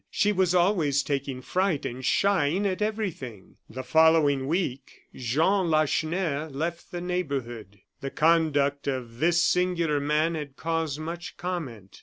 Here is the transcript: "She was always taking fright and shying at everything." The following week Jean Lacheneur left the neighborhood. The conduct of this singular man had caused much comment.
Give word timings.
"She 0.09 0.31
was 0.31 0.55
always 0.55 1.03
taking 1.03 1.43
fright 1.43 1.85
and 1.85 2.03
shying 2.03 2.65
at 2.65 2.81
everything." 2.81 3.57
The 3.69 3.83
following 3.83 4.47
week 4.47 4.99
Jean 5.13 5.69
Lacheneur 5.69 6.49
left 6.49 6.89
the 6.89 7.01
neighborhood. 7.01 7.81
The 7.99 8.09
conduct 8.09 8.87
of 8.87 9.19
this 9.19 9.43
singular 9.43 9.99
man 9.99 10.33
had 10.33 10.55
caused 10.57 10.99
much 10.99 11.37
comment. 11.37 11.99